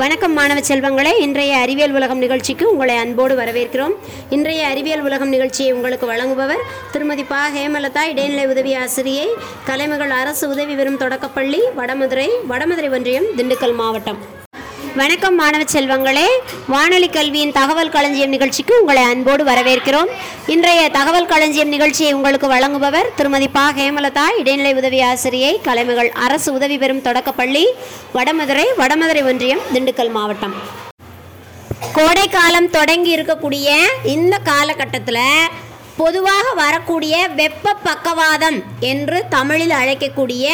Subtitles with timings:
[0.00, 1.10] வணக்கம் மாணவ செல்வங்களே.
[1.24, 3.94] இன்றைய அறிவியல் உலகம் நிகழ்ச்சிக்கு உங்களை அன்போடு வரவேற்கிறோம்.
[4.36, 7.40] இன்றைய அறிவியல் உலகம் நிகழ்ச்சியை உங்களுக்கு வழங்குபவர் திருமதி பா.
[7.56, 9.28] ஹேமலதா இடைநிலை உதவி ஆசிரியை
[9.70, 14.20] கலைமகள் அரசு உதவி பெறும் தொடக்கப்பள்ளி வடமதுரை வடமதுரை ஒன்றியம் திண்டுக்கல் மாவட்டம்.
[15.00, 16.24] வணக்கம் மாணவ செல்வங்களே.
[16.72, 20.10] வானொலி கல்வியின் தகவல் களஞ்சியம் நிகழ்ச்சிக்கு உங்களை அன்போடு வரவேற்கிறோம்.
[20.54, 23.64] இன்றைய தகவல் களஞ்சியம் நிகழ்ச்சியை உங்களுக்கு வழங்குபவர் திருமதி பா.
[23.78, 27.64] ஹேமலதா இடைநிலை உதவி ஆசிரியை கலைமகள் அரசு உதவி பெறும் தொடக்கப்பள்ளி
[28.14, 30.54] வடமதுரை வடமதுரை ஒன்றியம் திண்டுக்கல் மாவட்டம்.
[31.94, 33.70] கோடை காலம் தொடங்கி இருக்கக்கூடிய
[34.16, 35.24] இந்த காலகட்டத்தில்
[35.96, 38.60] பொதுவாக வரக்கூடிய வெப்ப பக்கவாதம்
[38.92, 40.46] என்று தமிழில் அழைக்கக்கூடிய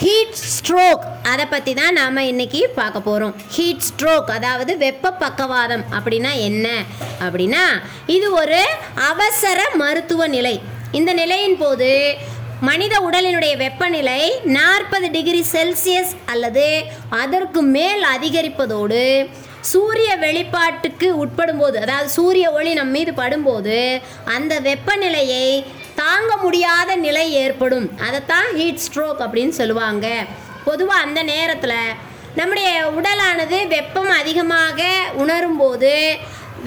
[0.00, 6.38] ஹீட் ஸ்ட்ரோக் அதை பற்றி தான் நாம் இன்னைக்கு பார்க்க போகிறோம் ஹீட் ஸ்ட்ரோக் அதாவது வெப்ப பக்கவாதம் அப்படின்னா
[6.40, 6.84] என்ன?
[7.20, 7.64] அப்படின்னா
[8.06, 8.60] இது ஒரு
[8.94, 10.60] அவசர மருத்துவ நிலை.
[10.92, 12.18] இந்த நிலையின் போது
[12.60, 19.28] மனித உடலினுடைய வெப்பநிலை நாற்பது டிகிரி செல்சியஸ் அல்லது அதற்கு மேல் அதிகரிப்பதோடு
[19.60, 25.64] சூரிய வெளிப்பாட்டுக்கு உட்படும்போது அதாவது சூரிய ஒளி நம் மீது படும்போது அந்த வெப்பநிலையை
[25.94, 27.98] தாங்க முடியாத நிலை ஏற்படும்.
[27.98, 30.24] அதைத்தான் ஹீட் ஸ்ட்ரோக் அப்படின்னு சொல்லுவாங்க.
[30.64, 36.16] பொதுவாக அந்த நேரத்தில் நம்முடைய உடலானது வெப்பம் அதிகமாக உணரும்போது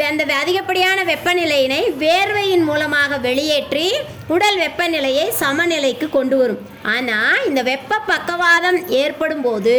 [0.10, 3.88] அந்த அதிகப்படியான வெப்பநிலையினை வேர்வையின் மூலமாக வெளியேற்றி
[4.36, 6.62] உடல் வெப்பநிலையை சமநிலைக்கு கொண்டு வரும்.
[6.94, 9.76] ஆனால் இந்த வெப்ப பக்கவாதம் ஏற்படும் போது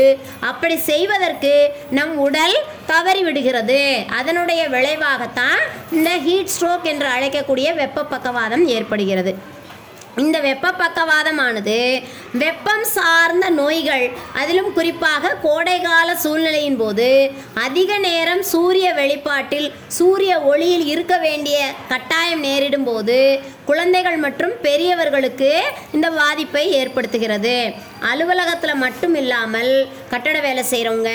[0.50, 1.54] அப்படி செய்வதற்கு
[1.98, 2.56] நம் உடல்
[2.92, 3.80] தவறி விடுகிறது.
[4.20, 5.62] அதனுடைய விளைவாகத்தான்
[5.96, 9.34] இந்த ஹீட் ஸ்ட்ரோக் என்று அழைக்கக்கூடிய வெப்ப பக்கவாதம் ஏற்படுகிறது.
[10.22, 11.78] இந்த வெப்ப பக்கவாதமானது
[12.42, 14.04] வெப்பம் சார்ந்த நோய்கள்.
[14.40, 17.08] அதிலும் குறிப்பாக கோடைகால சூழ்நிலையின் போது
[17.64, 19.68] அதிக நேரம் சூரிய வெளிப்பாட்டில்
[19.98, 21.58] சூரிய ஒளியில் இருக்க வேண்டிய
[21.92, 23.18] கட்டாயம் நேரிடும் போது
[23.68, 25.50] குழந்தைகள் மற்றும் பெரியவர்களுக்கு
[25.96, 27.54] இந்த பாதிப்பை ஏற்படுத்துகிறது.
[28.10, 29.72] அலுவலகத்தில் மட்டும் இல்லாமல்
[30.10, 31.12] கட்டட வேலை செய்கிறவங்க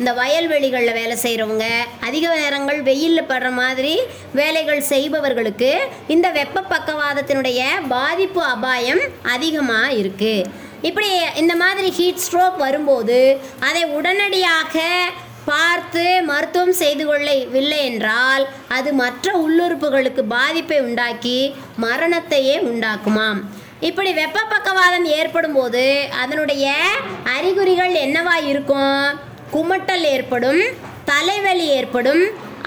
[0.00, 1.66] இந்த வயல்வெளிகளில் வேலை செய்கிறவங்க
[2.08, 3.94] அதிக நேரங்கள் வெயிலில் படுற மாதிரி
[4.40, 5.70] வேலைகள் செய்பவர்களுக்கு
[6.16, 9.04] இந்த வெப்ப பக்கவாதத்தினுடைய பாதிப்பு அபாயம்
[9.36, 10.36] அதிகமாக இருக்குது
[10.82, 13.18] இப்படி இந்த மாதிரி ஹீட் ஸ்ட்ரோக் வரும்போது
[13.60, 14.78] அதை உடனடியாக
[15.44, 21.38] பார்த்து மருத்துவம் செய்து கொள்ளவில்லை என்றால் அது மற்ற உள்ளுறுப்புகளுக்கு பாதிப்பை உண்டாக்கி
[21.80, 23.40] மரணத்தையே உண்டாக்குமாம்.
[23.80, 25.84] இப்படி வெப்ப பக்கவாதம் ஏற்படும் போது
[26.22, 26.74] அதனுடைய
[27.36, 29.02] அறிகுறிகள் என்னவா இருக்கும்?
[29.54, 30.62] குமட்டல் ஏற்படும்
[31.04, 32.22] தலைவலி ஏற்படும்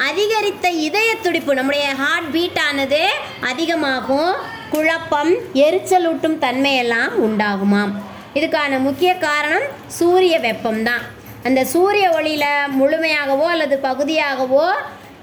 [0.10, 3.04] அதிகரித்த இதய துடிப்பு நம்முடைய ஹார்ட் பீட் ஆனது
[3.42, 4.34] அதிகமாகும்
[4.70, 7.94] குழப்பம் எரிச்சலூட்டும் தன்மையெல்லாம் உண்டாகுமாம்.
[8.38, 9.66] இதுக்கான முக்கிய காரணம்
[9.98, 11.04] சூரிய வெப்பம்தான்.
[11.48, 14.66] அந்த சூரிய ஒளியில் முழுமையாகவோ அல்லது பகுதியாகவோ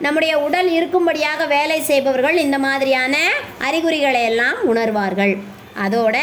[0.04, 3.16] நம்முடைய உடல் இருக்கும்படியாக வேலை செய்பவர்கள் இந்த மாதிரியான
[3.66, 5.34] அறிகுறிகளை எல்லாம் உணர்வார்கள்.
[5.84, 6.16] அதோட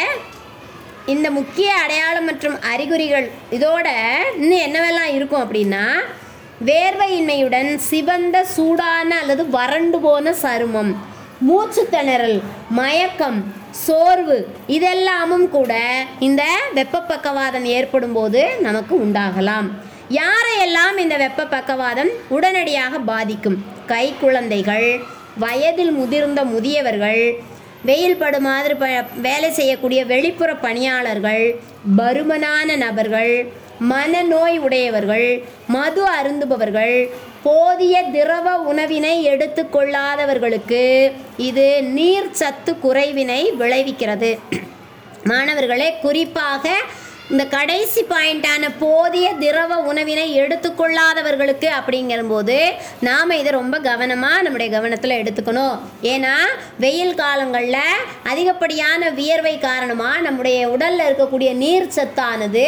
[1.14, 3.86] இந்த முக்கிய அடையாளம் மற்றும் அறிகுறிகள் இதோட
[4.40, 5.84] இன்னும் என்னவெல்லாம் இருக்கும் அப்படின்னா
[6.68, 10.92] வேர்வையின்மையுடன் சிவந்த சூடான அல்லது வறண்டு போன சருமம்
[11.48, 12.38] மூச்சு திணறல்
[12.78, 14.48] மயக்கம் சோர்வு.
[14.68, 15.72] இதெல்லாமும் கூட
[16.18, 16.42] இந்த
[16.74, 19.68] வெப்ப பக்கவாதம் ஏற்படும் போது நமக்கு உண்டாகலாம்.
[20.10, 23.64] யாரையெல்லாம் இந்த வெப்ப பக்கவாதம் உடனடியாக பாதிக்கும்?
[23.86, 25.00] கை குழந்தைகள்
[25.38, 27.22] வயதில் முதிர்ந்த முதியவர்கள்
[27.88, 28.86] வெயில் படு மாதிரி ப
[29.22, 31.44] வேலை செய்யக்கூடிய வெளிப்புற பணியாளர்கள்
[31.98, 33.52] பருமனான நபர்கள்
[33.90, 36.96] மனநோய் உடையவர்கள் மது அருந்துபவர்கள்
[37.44, 40.82] போதிய திரவ உணவினை எடுத்துக்கொள்ளாதவர்களுக்கு
[41.48, 41.66] இது
[41.98, 44.32] நீர் சத்து குறைவினை விளைவிக்கிறது.
[45.30, 46.64] மாணவர்களே குறிப்பாக
[47.32, 52.56] இந்த கடைசி பாயிண்டான போதிய திரவ உணவினை எடுத்துக்கொள்ளாதவர்களுக்கு அப்படிங்கிறபோது
[53.08, 55.76] நாம் இதை ரொம்ப கவனமாக நம்முடைய கவனத்தில் எடுத்துக்கணும்.
[56.12, 56.34] ஏன்னா
[56.84, 58.00] வெயில் காலங்களில்
[58.30, 62.66] அதிகப்படியான வியர்வை காரணமாக நம்முடைய உடலில் இருக்கக்கூடிய நீர் சத்தானது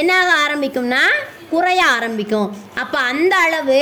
[0.00, 1.04] என்னாக ஆரம்பிக்கும்னா
[1.50, 2.48] குறைய ஆரம்பிக்கும்.
[2.82, 3.80] அப்போ அந்த அளவு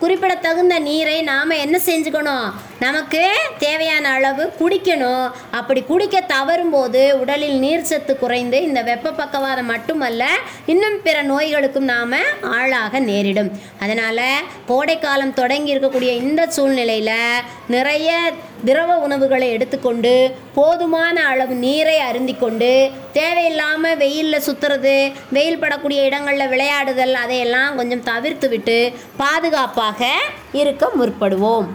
[0.00, 2.46] குறிப்பிடத்தகுந்த நீரை நாம் என்ன செஞ்சுக்கணும்?
[2.84, 3.20] நமக்கு
[3.58, 5.26] தேவையான அளவு குடிக்கணும்.
[5.58, 10.24] அப்படி குடிக்க தவறும்போது உடலில் நீர்ச்சத்து குறைந்து இந்த வெப்ப பக்கவாதம் மட்டுமல்ல
[10.72, 12.18] இன்னும் பிற நோய்களுக்கும் நாம்
[12.56, 13.50] ஆளாக நேரிடும்.
[13.80, 14.24] அதனால்
[14.70, 17.42] கோடைக்காலம் தொடங்கி இருக்கக்கூடிய இந்த சூழ்நிலையில்
[17.76, 18.10] நிறைய
[18.64, 20.14] திரவ உணவுகளை எடுத்துக்கொண்டு
[20.54, 22.70] போதுமான அளவு நீரை அருந்திக்கொண்டு
[23.18, 24.96] தேவையில்லாமல் வெயிலில் சுற்றுறது
[25.36, 28.78] வெயில் படக்கூடிய இடங்களில் விளையாடுதல் அதையெல்லாம் கொஞ்சம் தவிர்த்து விட்டு
[29.22, 30.00] பாதுகாப்பாக
[30.62, 31.68] இருக்க முற்படுவோம்.